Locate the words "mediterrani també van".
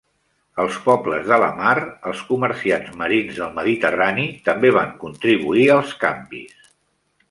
3.61-5.01